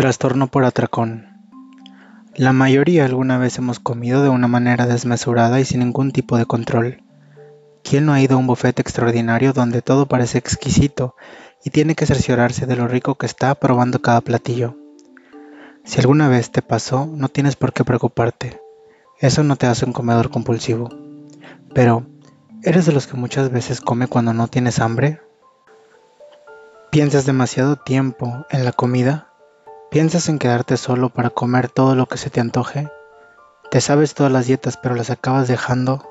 Trastorno 0.00 0.46
por 0.46 0.64
atracón. 0.64 1.26
La 2.34 2.54
mayoría 2.54 3.04
alguna 3.04 3.36
vez 3.36 3.58
hemos 3.58 3.80
comido 3.80 4.22
de 4.22 4.30
una 4.30 4.48
manera 4.48 4.86
desmesurada 4.86 5.60
y 5.60 5.66
sin 5.66 5.80
ningún 5.80 6.10
tipo 6.10 6.38
de 6.38 6.46
control. 6.46 7.02
¿Quién 7.84 8.06
no 8.06 8.14
ha 8.14 8.22
ido 8.22 8.36
a 8.36 8.38
un 8.38 8.46
bufete 8.46 8.80
extraordinario 8.80 9.52
donde 9.52 9.82
todo 9.82 10.06
parece 10.06 10.38
exquisito 10.38 11.16
y 11.66 11.68
tiene 11.68 11.94
que 11.96 12.06
cerciorarse 12.06 12.64
de 12.64 12.76
lo 12.76 12.88
rico 12.88 13.16
que 13.16 13.26
está 13.26 13.54
probando 13.54 14.00
cada 14.00 14.22
platillo? 14.22 14.74
Si 15.84 16.00
alguna 16.00 16.30
vez 16.30 16.50
te 16.50 16.62
pasó, 16.62 17.04
no 17.04 17.28
tienes 17.28 17.56
por 17.56 17.74
qué 17.74 17.84
preocuparte. 17.84 18.58
Eso 19.18 19.42
no 19.42 19.56
te 19.56 19.66
hace 19.66 19.84
un 19.84 19.92
comedor 19.92 20.30
compulsivo. 20.30 20.88
Pero, 21.74 22.06
¿eres 22.62 22.86
de 22.86 22.92
los 22.92 23.06
que 23.06 23.18
muchas 23.18 23.50
veces 23.50 23.82
come 23.82 24.06
cuando 24.06 24.32
no 24.32 24.48
tienes 24.48 24.78
hambre? 24.78 25.20
¿Piensas 26.90 27.26
demasiado 27.26 27.76
tiempo 27.76 28.46
en 28.48 28.64
la 28.64 28.72
comida? 28.72 29.29
¿Piensas 29.90 30.28
en 30.28 30.38
quedarte 30.38 30.76
solo 30.76 31.08
para 31.08 31.30
comer 31.30 31.68
todo 31.68 31.96
lo 31.96 32.06
que 32.06 32.16
se 32.16 32.30
te 32.30 32.38
antoje? 32.38 32.88
¿Te 33.72 33.80
sabes 33.80 34.14
todas 34.14 34.30
las 34.30 34.46
dietas 34.46 34.76
pero 34.76 34.94
las 34.94 35.10
acabas 35.10 35.48
dejando? 35.48 36.08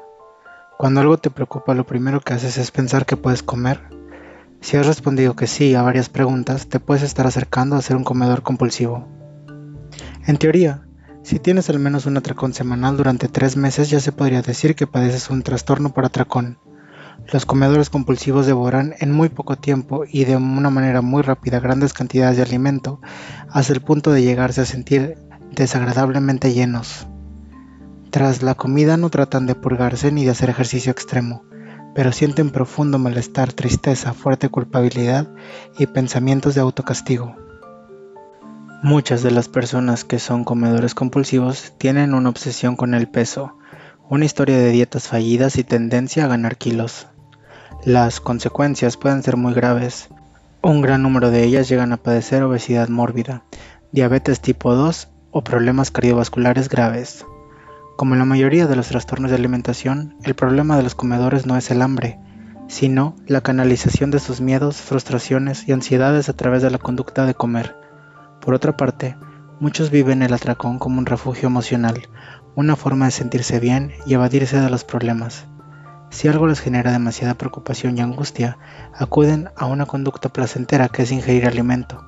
Cuando 0.77 0.99
algo 0.99 1.17
te 1.17 1.29
preocupa 1.29 1.73
lo 1.73 1.85
primero 1.85 2.19
que 2.19 2.33
haces 2.33 2.57
es 2.57 2.71
pensar 2.71 3.05
que 3.05 3.15
puedes 3.15 3.41
comer. 3.41 3.79
Si 4.59 4.75
has 4.75 4.85
respondido 4.85 5.37
que 5.37 5.47
sí 5.47 5.75
a 5.75 5.81
varias 5.81 6.09
preguntas, 6.09 6.67
te 6.67 6.81
puedes 6.81 7.03
estar 7.03 7.25
acercando 7.25 7.77
a 7.77 7.81
ser 7.81 7.95
un 7.95 8.03
comedor 8.03 8.43
compulsivo. 8.43 9.07
En 10.27 10.35
teoría, 10.35 10.85
si 11.23 11.39
tienes 11.39 11.69
al 11.69 11.79
menos 11.79 12.05
un 12.05 12.17
atracón 12.17 12.53
semanal 12.53 12.97
durante 12.97 13.29
tres 13.29 13.55
meses 13.55 13.89
ya 13.89 14.01
se 14.01 14.11
podría 14.11 14.41
decir 14.41 14.75
que 14.75 14.87
padeces 14.87 15.29
un 15.29 15.41
trastorno 15.41 15.93
por 15.93 16.03
atracón. 16.03 16.59
Los 17.31 17.45
comedores 17.45 17.91
compulsivos 17.91 18.47
devoran 18.47 18.95
en 18.99 19.11
muy 19.11 19.29
poco 19.29 19.55
tiempo 19.55 20.03
y 20.07 20.25
de 20.25 20.35
una 20.35 20.71
manera 20.71 21.01
muy 21.01 21.21
rápida 21.21 21.59
grandes 21.59 21.93
cantidades 21.93 22.37
de 22.37 22.43
alimento 22.43 23.01
hasta 23.51 23.71
el 23.73 23.81
punto 23.81 24.11
de 24.11 24.23
llegarse 24.23 24.61
a 24.61 24.65
sentir 24.65 25.15
desagradablemente 25.51 26.53
llenos. 26.53 27.07
Tras 28.09 28.41
la 28.41 28.55
comida 28.55 28.97
no 28.97 29.11
tratan 29.11 29.45
de 29.45 29.53
purgarse 29.53 30.11
ni 30.11 30.25
de 30.25 30.31
hacer 30.31 30.49
ejercicio 30.49 30.91
extremo, 30.91 31.43
pero 31.93 32.11
sienten 32.11 32.49
profundo 32.49 32.97
malestar, 32.97 33.53
tristeza, 33.53 34.13
fuerte 34.13 34.49
culpabilidad 34.49 35.27
y 35.77 35.85
pensamientos 35.85 36.55
de 36.55 36.61
autocastigo. 36.61 37.35
Muchas 38.81 39.21
de 39.21 39.29
las 39.29 39.49
personas 39.49 40.03
que 40.03 40.17
son 40.17 40.43
comedores 40.43 40.95
compulsivos 40.95 41.73
tienen 41.77 42.15
una 42.15 42.29
obsesión 42.29 42.75
con 42.75 42.95
el 42.95 43.07
peso, 43.07 43.55
una 44.09 44.25
historia 44.25 44.57
de 44.57 44.71
dietas 44.71 45.07
fallidas 45.07 45.57
y 45.59 45.63
tendencia 45.63 46.25
a 46.25 46.27
ganar 46.27 46.57
kilos. 46.57 47.07
Las 47.85 48.19
consecuencias 48.19 48.97
pueden 48.97 49.23
ser 49.23 49.37
muy 49.37 49.53
graves. 49.53 50.09
Un 50.61 50.81
gran 50.81 51.01
número 51.01 51.31
de 51.31 51.45
ellas 51.45 51.69
llegan 51.69 51.93
a 51.93 51.97
padecer 51.97 52.43
obesidad 52.43 52.89
mórbida, 52.89 53.43
diabetes 53.93 54.41
tipo 54.41 54.75
2 54.75 55.07
o 55.31 55.43
problemas 55.45 55.89
cardiovasculares 55.89 56.67
graves. 56.67 57.25
Como 57.95 58.15
en 58.15 58.19
la 58.19 58.25
mayoría 58.25 58.67
de 58.67 58.75
los 58.75 58.89
trastornos 58.89 59.31
de 59.31 59.37
alimentación, 59.37 60.17
el 60.25 60.35
problema 60.35 60.75
de 60.75 60.83
los 60.83 60.93
comedores 60.93 61.45
no 61.45 61.55
es 61.55 61.71
el 61.71 61.81
hambre, 61.81 62.19
sino 62.67 63.15
la 63.27 63.39
canalización 63.39 64.11
de 64.11 64.19
sus 64.19 64.41
miedos, 64.41 64.75
frustraciones 64.81 65.65
y 65.65 65.71
ansiedades 65.71 66.27
a 66.27 66.33
través 66.33 66.61
de 66.61 66.71
la 66.71 66.79
conducta 66.79 67.25
de 67.25 67.33
comer. 67.33 67.77
Por 68.41 68.55
otra 68.55 68.75
parte, 68.75 69.15
muchos 69.61 69.89
viven 69.89 70.21
el 70.21 70.33
atracón 70.33 70.79
como 70.79 70.99
un 70.99 71.05
refugio 71.05 71.47
emocional, 71.47 72.09
una 72.55 72.75
forma 72.75 73.05
de 73.05 73.11
sentirse 73.11 73.61
bien 73.61 73.93
y 74.05 74.15
evadirse 74.15 74.59
de 74.59 74.69
los 74.69 74.83
problemas. 74.83 75.45
Si 76.09 76.27
algo 76.27 76.47
les 76.47 76.59
genera 76.59 76.91
demasiada 76.91 77.35
preocupación 77.35 77.97
y 77.97 78.01
angustia, 78.01 78.57
acuden 78.93 79.49
a 79.55 79.65
una 79.65 79.85
conducta 79.85 80.29
placentera 80.29 80.89
que 80.89 81.03
es 81.03 81.11
ingerir 81.11 81.45
alimento. 81.45 82.03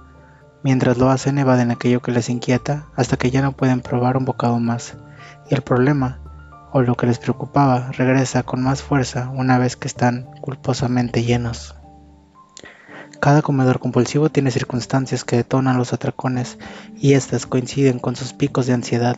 Mientras 0.64 0.98
lo 0.98 1.10
hacen, 1.10 1.38
evaden 1.38 1.72
aquello 1.72 2.02
que 2.02 2.12
les 2.12 2.30
inquieta 2.30 2.88
hasta 2.96 3.18
que 3.18 3.32
ya 3.32 3.42
no 3.42 3.52
pueden 3.52 3.82
probar 3.82 4.18
un 4.18 4.26
bocado 4.26 4.60
más. 4.60 4.98
Y 5.50 5.56
el 5.56 5.62
problema, 5.62 6.20
o 6.72 6.82
lo 6.82 6.96
que 6.96 7.08
les 7.08 7.20
preocupaba, 7.20 7.92
regresa 7.92 8.44
con 8.44 8.62
más 8.62 8.82
fuerza 8.82 9.30
una 9.30 9.58
vez 9.58 9.76
que 9.76 9.88
están 9.88 10.26
culposamente 10.42 11.24
llenos. 11.24 11.76
Cada 13.20 13.42
comedor 13.42 13.80
compulsivo 13.80 14.30
tiene 14.30 14.52
circunstancias 14.52 15.24
que 15.24 15.36
detonan 15.36 15.78
los 15.78 15.94
atracones 15.94 16.58
y 16.96 17.14
estas 17.14 17.46
coinciden 17.46 18.00
con 18.00 18.16
sus 18.16 18.34
picos 18.34 18.66
de 18.66 18.74
ansiedad, 18.74 19.18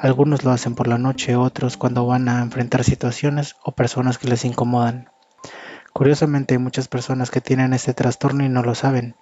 algunos 0.00 0.44
lo 0.44 0.50
hacen 0.50 0.74
por 0.74 0.88
la 0.88 0.96
noche, 0.96 1.36
otros 1.36 1.76
cuando 1.76 2.06
van 2.06 2.26
a 2.30 2.40
enfrentar 2.40 2.84
situaciones 2.84 3.56
o 3.62 3.72
personas 3.72 4.16
que 4.16 4.28
les 4.28 4.46
incomodan. 4.46 5.10
Curiosamente 5.92 6.54
hay 6.54 6.58
muchas 6.58 6.88
personas 6.88 7.30
que 7.30 7.42
tienen 7.42 7.74
este 7.74 7.92
trastorno 7.92 8.42
y 8.42 8.48
no 8.48 8.62
lo 8.62 8.74
saben. 8.74 9.14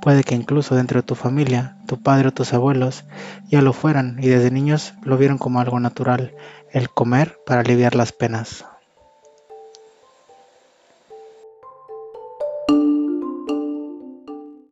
Puede 0.00 0.22
que 0.22 0.36
incluso 0.36 0.76
dentro 0.76 1.00
de 1.00 1.06
tu 1.06 1.16
familia, 1.16 1.78
tu 1.88 2.00
padre 2.00 2.28
o 2.28 2.32
tus 2.32 2.54
abuelos 2.54 3.06
ya 3.48 3.60
lo 3.60 3.72
fueran 3.72 4.18
y 4.22 4.28
desde 4.28 4.52
niños 4.52 4.94
lo 5.02 5.18
vieron 5.18 5.36
como 5.36 5.60
algo 5.60 5.80
natural, 5.80 6.32
el 6.70 6.90
comer 6.90 7.40
para 7.44 7.62
aliviar 7.62 7.96
las 7.96 8.12
penas. 8.12 8.64